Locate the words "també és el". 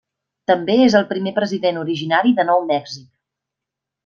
0.51-1.05